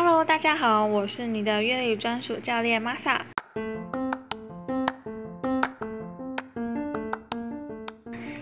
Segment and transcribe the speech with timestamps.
[0.00, 3.18] Hello，大家好，我是你的粤语专属教练 Masa。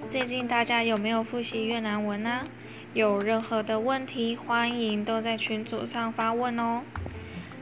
[0.06, 2.46] 最近大家有没有复习越南文呢？
[2.92, 6.82] 有任何的问题，欢迎都在群组上发问哦。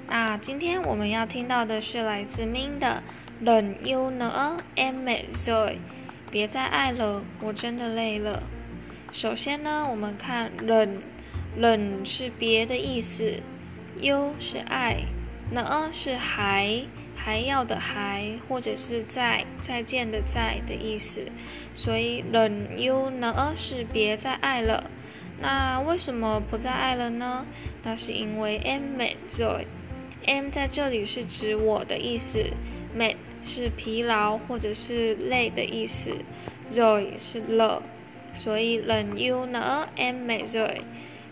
[0.08, 3.00] 那今天我们要听到的是来自 Min 的
[3.40, 5.76] “冷 u 呢 em mệt rồi”，
[6.32, 8.42] 别再爱了，我真的累了。
[9.12, 11.00] 首先呢，我们看“冷
[11.56, 13.40] ”，“冷”是别的意思
[14.05, 14.98] ，“u” 是爱
[15.50, 16.82] ，“呢”是还
[17.17, 21.27] 还要的还，或者是再再见的再的意思。
[21.75, 24.90] 所以“冷 u 呢”是别再爱了。
[25.40, 27.44] 那为什么不再爱了呢？
[27.82, 29.64] 那是因为 m mệt rồi。
[30.27, 32.39] m 在这里是指我的意思
[32.97, 36.12] ，mệt 是疲劳或者是累的意思
[36.70, 37.83] ，joy 是了，
[38.34, 40.80] 所以冷 u 呢 m mệt rồi，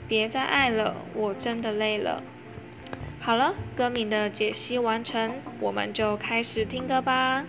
[0.08, 2.22] 别再爱了，我真的累了。
[3.24, 7.46] 好了，歌名的解析完成，我们就开始听歌吧。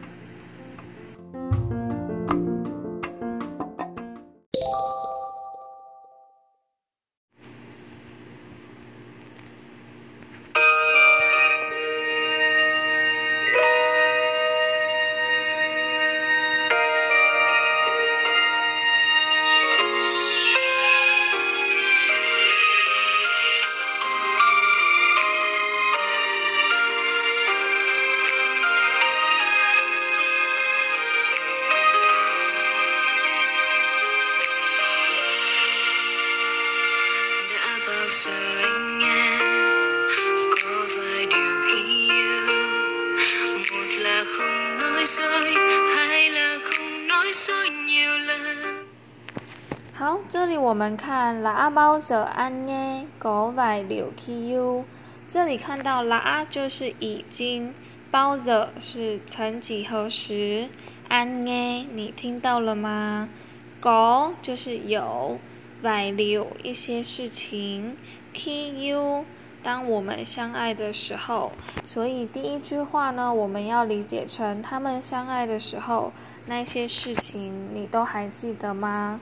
[49.94, 54.86] 好，这里我们看拉阿猫舍安耶狗外柳 q u，
[55.26, 57.74] 这里看到拉阿就是已经，
[58.12, 60.68] 包舍是曾几何时，
[61.08, 63.30] 安耶你听到了吗？
[63.80, 65.40] 狗就是有。
[65.84, 67.98] ，vài điều 一些事情
[68.34, 69.26] K U，
[69.62, 71.52] 当我们相爱的时候。
[71.86, 76.12] 所以第一句话呢，我们要理解成他们相爱的时候
[76.48, 79.20] 那些事情，你都还记得吗？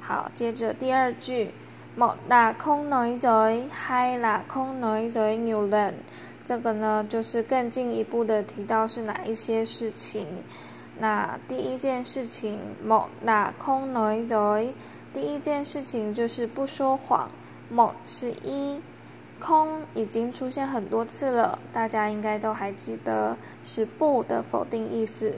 [0.00, 1.52] 好，接着第二句
[1.96, 5.92] ，một là không nói dối hay là không nói dối nhiều lần。
[6.44, 10.26] 这个呢，就是更进一步的提到是哪一些事情。
[10.98, 14.72] 那第一件事情，một là không nói dối，
[15.14, 17.30] 第一件事情就是不说谎。
[17.70, 18.80] một 是一，
[19.38, 25.34] 空已经出现很多次了，大家应该都还记得，是不的否定意思。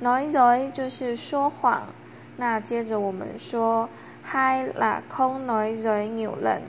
[0.00, 1.82] nói dối 就是说谎。
[2.36, 3.88] 那接着我们说
[4.24, 6.60] ，hai là không nói dối nhiều lần。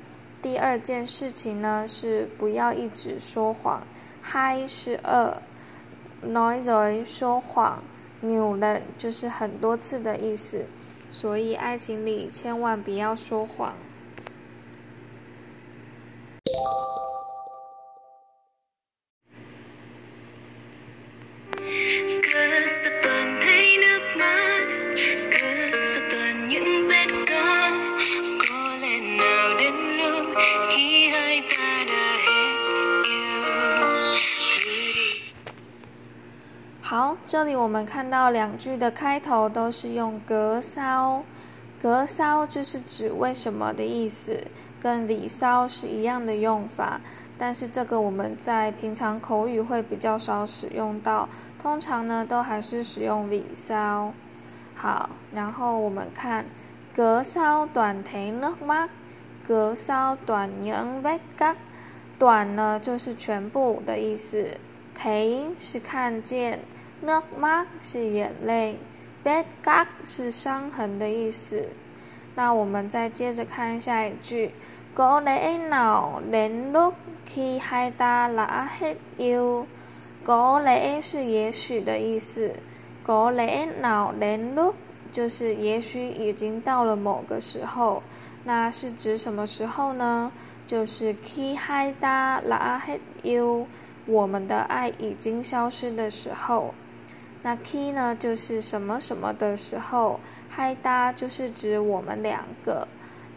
[0.42, 3.82] 第二件事情呢是不要一直说谎。
[4.24, 5.38] hi 是二
[6.26, 7.84] ，nói dối 说谎
[8.24, 10.66] ，nhiều lần 就是很多次的意思。
[11.10, 13.76] 所以爱情里千万不要说谎。
[36.90, 41.22] 好，这里我们看到两句的开头都是用格骚，
[41.82, 44.40] 格骚就是指为什么的意思，
[44.80, 47.02] 跟 vì sao 是一样的用法，
[47.38, 51.28] 但是这个我们在平常口语会比较少使用到，
[51.62, 54.14] 通常呢都还是使用 vì sao。
[54.74, 56.46] 好，然后我们看
[56.96, 58.88] 格骚短 thấy nước mắt，
[59.46, 61.58] 格骚短 những vết cắt，
[62.18, 64.52] 短呢就是全部的意思
[64.96, 66.62] 停是看见。
[67.02, 68.78] Nước mắt 是眼泪
[69.24, 71.70] ，bad gag 是伤痕的意思。
[72.36, 74.52] 那我们再接着看下一句
[74.96, 82.56] ，có lẽ nào đến lúc khi hai ta đã hết yêu，có lẽ 是也许的意思
[83.04, 84.76] ，có lẽ nào đến lúc
[85.12, 88.04] 就是也许已经到了某个时候，
[88.44, 90.32] 那是指什么时候呢？
[90.66, 93.68] 就是 ki hai ta đã hết y o u
[94.06, 96.74] 我们的爱已经消失的时候。
[97.48, 100.20] 那 key 呢，就是什么什么的时候
[100.54, 102.86] ，hi da 就是指我们两个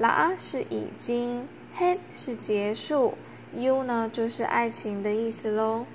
[0.01, 1.47] ，la 是已经
[1.79, 3.15] ，head 是结束
[3.55, 5.87] ，you 呢就是爱情的意思喽。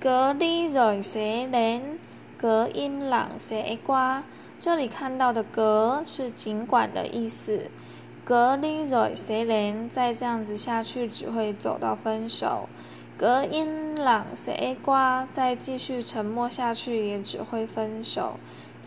[0.00, 1.98] 隔离人谁连？
[2.36, 4.22] 隔音朗谁瓜？
[4.60, 7.68] 这里看到的“隔”是尽管的意思。
[8.24, 9.88] 隔离人谁连？
[9.88, 12.68] 再这样子下去，只会走到分手。
[13.16, 15.26] 隔音朗谁瓜？
[15.32, 18.38] 再继续沉默下去，也只会分手。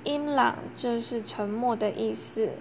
[0.05, 2.51] 音朗就是沉默的意思。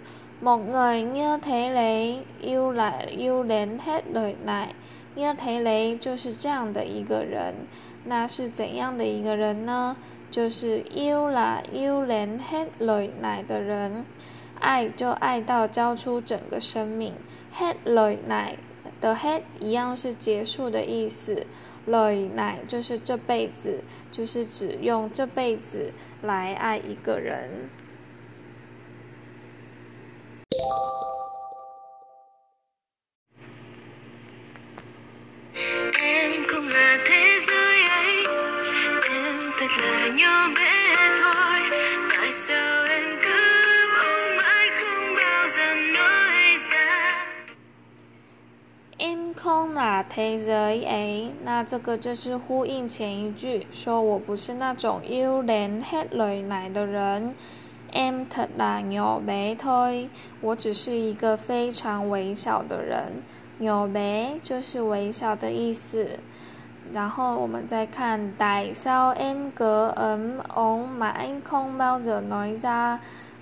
[0.40, 4.74] 梦人要提雷，又来又连黑雷来，
[5.14, 7.54] 要提雷就是这样的一个人。
[8.04, 9.96] 那是怎样的一个人呢？
[10.30, 14.04] 就是 yêu là yêu đến hết đời này 的人。
[14.58, 17.14] 爱就爱到交出整个生命。
[17.52, 18.56] 很累奶
[19.00, 21.46] 的很一样是结束的意思。
[21.86, 25.92] 累奶就是这辈子，就是只用这辈子
[26.22, 27.70] 来爱一个人。
[49.74, 57.34] 哪特瑞诶，那这个就是呼应前一句，说我不是那种幽灵黑雷奶的人。
[57.92, 60.08] M 特拉牛贝推，
[60.40, 63.22] 我只是一个非常微小的人。
[63.58, 66.18] 牛贝就是微小的意思。
[66.92, 72.98] 然后我们再看大小 M 格 M on 空包子哪吒？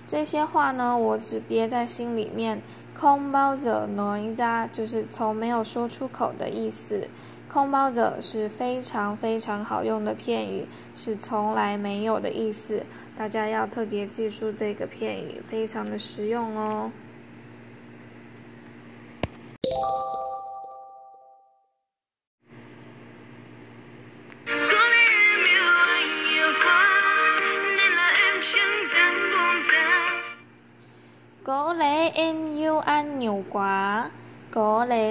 [0.07, 2.61] 这些话呢，我只憋在心里面。
[2.99, 7.07] 空包子挪一下就是从没有说出口的意思。
[7.49, 12.83] 空包子是非常非常好用的片语，是从来没有的意思。
[13.17, 16.91] 大家要特别记住这个片语，非常的实用哦。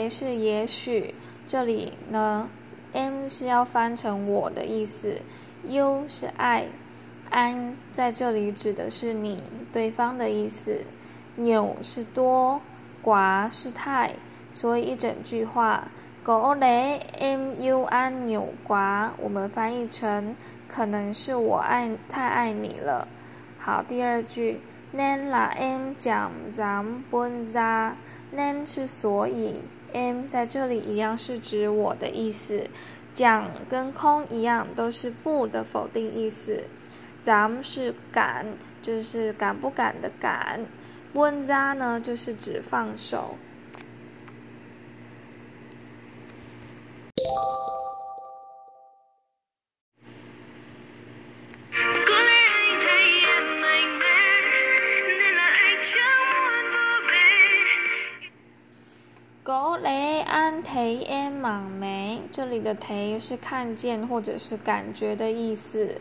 [0.08, 1.14] 是，也许。
[1.46, 2.50] 这里呢
[2.92, 5.22] ，M 是要翻成我的意思
[5.64, 6.66] ，U 是爱
[7.30, 10.84] ，N 在这里指的是你，对方的意思。
[11.36, 12.60] 扭是多，
[13.02, 14.14] 寡是太，
[14.52, 15.88] 所以一整句话，
[16.22, 20.34] 狗咧 M U N 纽寡，我们翻译成
[20.68, 23.08] 可能是我爱，太爱你了。
[23.58, 24.60] 好，第二句
[24.94, 29.60] ，nan 讲，ZAM BUN ZA，N 是所以。
[29.92, 32.68] M 在这里一样是指我的意思。
[33.14, 36.64] 讲跟空一样，都是不的否定意思。
[37.24, 38.46] 咱是敢，
[38.80, 40.64] 就是敢不敢的敢。
[41.14, 43.34] 温扎呢，就是指放手。
[62.74, 66.00] 的是看见或者是感觉的意思，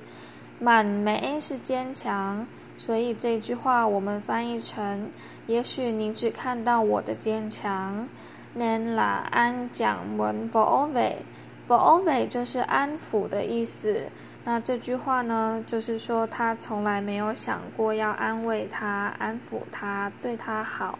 [0.59, 2.47] 满眉是坚强，
[2.77, 5.11] 所以这句话我们翻译成：
[5.45, 8.07] 也许你只看到我的坚强。
[8.55, 14.03] nên là anh chẳng muốn vỗ về，vỗ về 就是安抚的意思。
[14.43, 20.63] 那这句话呢，就是说他从来没有想过要安慰他、安抚他、对他。
[20.63, 20.97] 好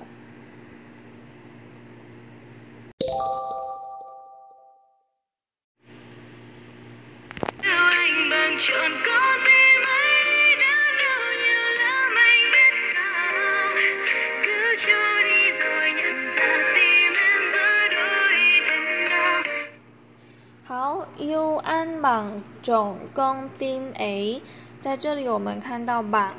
[22.02, 24.42] 三总工丁 A，
[24.80, 26.36] 在这里我们看到榜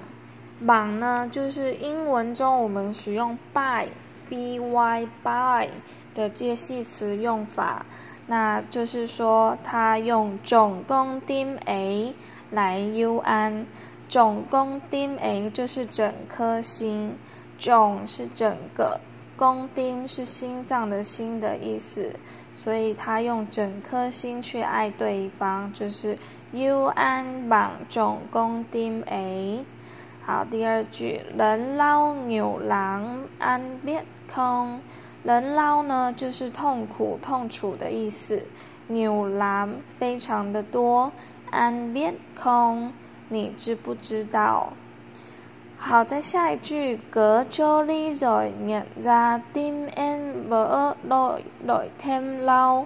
[0.67, 3.89] 榜呢，就是英文中我们使用 by
[4.29, 5.69] b y by
[6.15, 7.85] 的介系词用法，
[8.27, 12.15] 那就是说它用总工丁 A
[12.51, 13.67] 来 U 安，
[14.09, 17.17] 总工丁 A 就是整颗星，
[17.59, 19.01] 总是整个
[19.39, 22.13] 公丁是心脏的心的意思，
[22.57, 26.19] 所以他用整颗心去爱对方，就是
[26.51, 29.65] u an 绑总共 dim a。
[30.27, 34.05] 好，第二句，人老牛郎安别
[34.35, 34.81] 空。
[35.23, 38.45] 人捞呢，就是痛苦、痛楚的意思。
[38.89, 41.13] 牛郎非常的多。
[41.51, 42.93] 安边空，
[43.29, 44.73] 你知不知道？
[45.81, 50.55] 好，在下一句，隔周里在日家店 en 不
[51.09, 52.85] 来来添捞。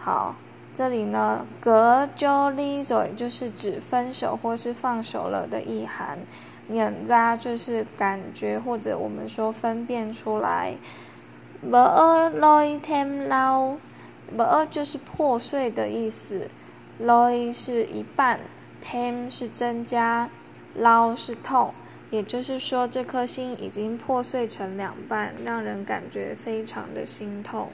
[0.00, 0.34] 好，
[0.74, 6.18] 这里呢，隔就离嘴就是指分手或是放手了的意涵，
[6.68, 10.74] 眼扎就是感觉或者我们说分辨出来。
[11.70, 16.50] vỡ lôi thêm lau，vỡ 就是破碎的意思
[17.00, 18.40] ，lôi 是一半
[18.84, 20.28] ，thêm 是增加
[20.78, 21.72] ，lau 是痛。
[22.10, 27.70] 也就是说，这颗心已经破碎成两半，让人感觉非常的心痛。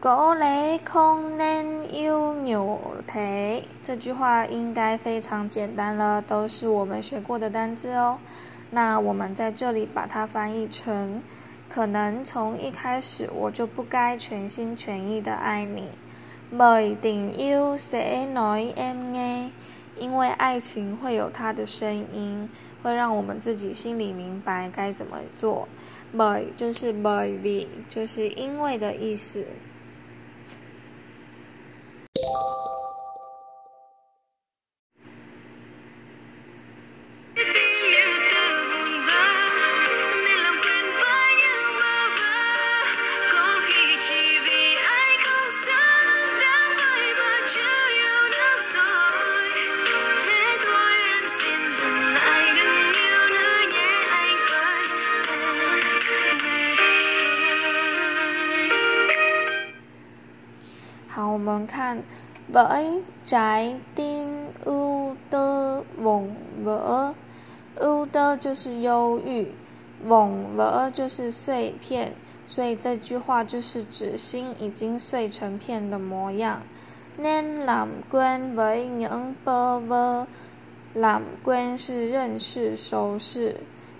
[0.00, 8.18] 狗雷空能有牛腿，这句话应该非常简单了，都是我们学过的单字哦。
[8.70, 11.22] 那我们在这里把它翻译成：
[11.68, 15.84] 可能从一开始我就不该全心全意的爱你。
[16.50, 19.50] 每定要写内 M A，
[19.98, 22.48] 因为爱情会有它的声音，
[22.82, 25.68] 会让我们自己心里明白该怎么做。
[26.10, 29.44] 每就是每为，就是因为的意思。
[66.58, 69.52] Vùng vỡ，ưu tư 就是忧郁
[70.06, 72.12] ，vùng vỡ 就是碎片，
[72.46, 76.62] 所以这句话就是指心已经碎成片的模样。
[77.16, 83.56] nên làm quen với những bơ vơ，làm quen 是认识、熟识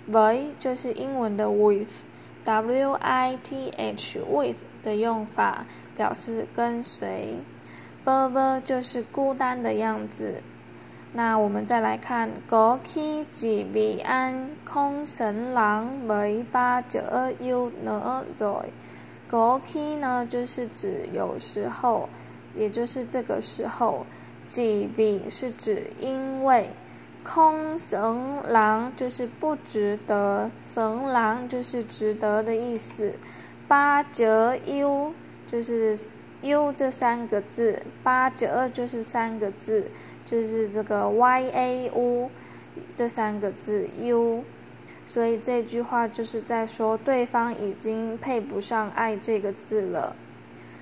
[0.09, 4.69] ，với 就是英文的 with，w i t h with。
[4.83, 7.37] 的用法表示跟随
[8.03, 10.41] ，b b 就是孤单的样子。
[11.11, 17.01] 那我们再来看，go ki ji bi an kong sen lang bei ba zhe
[17.39, 18.65] yu ne zoi。
[19.27, 22.07] go ki 呢就是指有时候，
[22.55, 24.05] 也就是这个时候。
[24.47, 26.69] ji bi 是指因为，
[27.23, 33.13] 空神狼就是不值得，神狼就是值得的意思。
[33.67, 35.13] 八折 u
[35.51, 35.95] 就是
[36.41, 39.91] u 这三个字，八折就是三个字，
[40.29, 42.29] 就是这个 y a u
[42.95, 44.43] 这三个字 u，
[45.07, 50.15] 所以这句话就是在说对方已经配不上爱这个字了。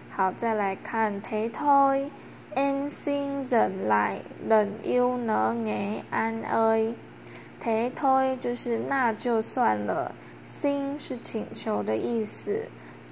[0.10, 2.10] 好，再来看 thấy thôi
[2.56, 10.14] em xin dừng lại lần yêu na ai anh ơi，thấy thôi 就是那就算了。
[10.46, 12.64] ，“sin” 是请求的意思，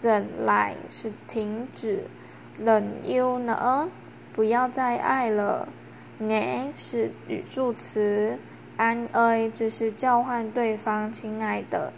[0.02, 2.06] 忍来是停止，
[2.60, 3.90] 冷忧呢？
[4.34, 5.68] 不要再爱了。
[6.20, 8.40] 哎是语助词，
[8.78, 11.92] 安 a 就是叫唤对方亲爱的。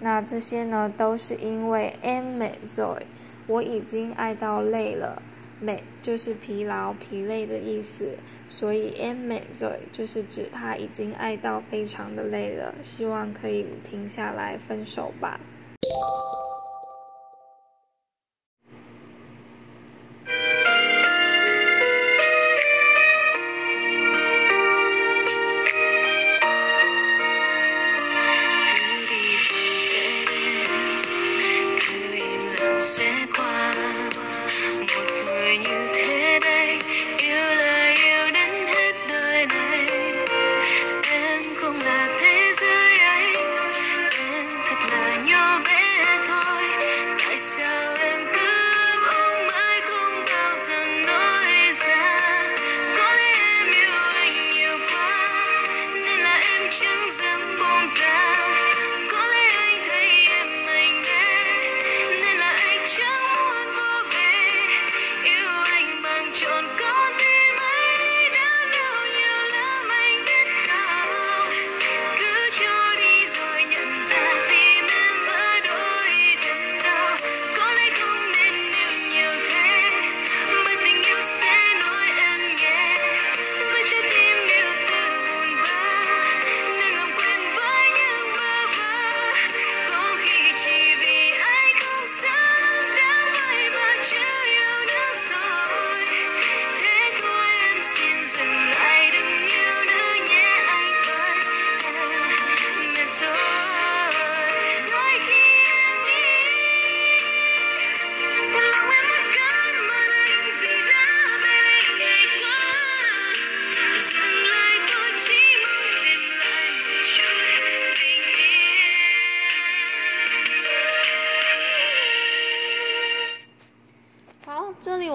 [0.00, 3.02] 那这些呢，都是因为 am joy，
[3.48, 5.20] 我已经爱到累了。
[5.60, 8.16] 美就是疲劳、疲累的意思，
[8.48, 15.40] 所以 am joy 就是指他已经爱到非常的累了，希望可以停下来分手吧。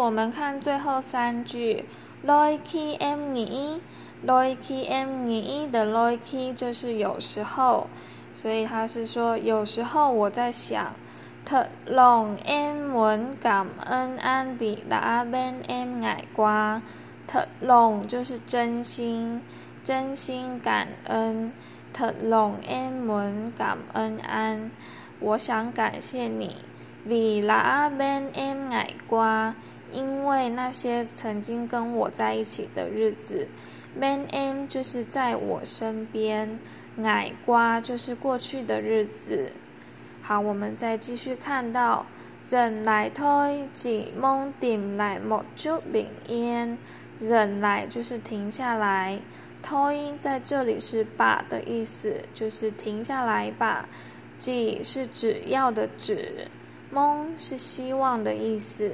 [0.04, 1.86] 我们看最后三句
[2.28, 3.80] ，loike m 你
[4.28, 7.88] ，loike m 你，的 loike 就是有时候，
[8.34, 10.94] 所以他是说有时候我在想，
[11.46, 16.82] 特龙 m 文感恩安比拉 ben m 矮瓜，
[17.26, 19.42] 特龙就是真心，
[19.86, 21.54] 真心感恩，
[21.94, 24.70] 特龙恩文感恩安，
[25.22, 26.58] 我想感谢你，
[27.08, 29.56] 比拉边恩爱瓜。
[29.94, 33.48] 因为那些曾经跟我在一起的日子
[34.00, 36.60] ，bên em 就是在我身边
[37.04, 39.52] 矮瓜就是过去的日子。
[40.22, 42.06] 好，我们再继续看到
[42.46, 49.20] ，dần lại thôi chỉ mong tìm lại một chút bình yên，dần lại 就是停下来
[49.64, 53.88] ，thôi 在这里是把的意思，就是停下来吧
[54.38, 56.48] 己是只要的指。
[56.92, 58.92] 蒙是希望的意思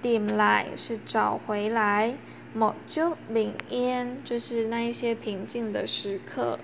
[0.00, 2.16] 点来是找回来，
[2.52, 6.58] 某就明烟就是那一些平静的时刻。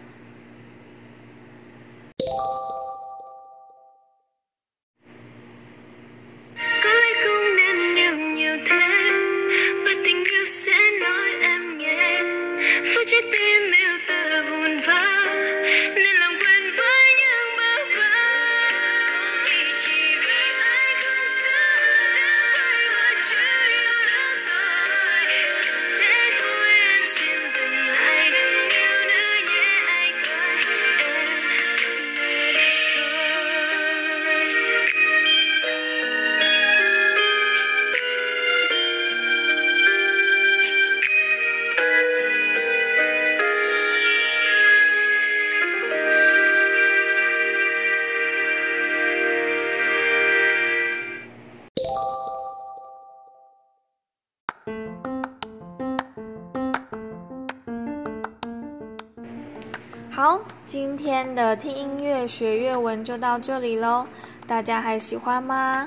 [60.17, 64.07] 好，今天的听音乐学粤文就到这里喽，
[64.47, 65.87] 大家还喜欢吗？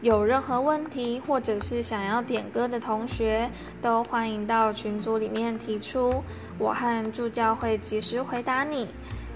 [0.00, 3.48] 有任何问题或者是想要点歌的同学，
[3.80, 6.24] 都欢迎到群组里面提出，
[6.58, 8.88] 我和助教会及时回答你。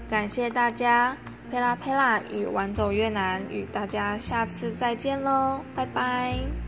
[0.09, 1.15] 感谢大家，
[1.49, 6.62] 佩拉佩拉与玩走越南与大家下次再见喽，拜拜。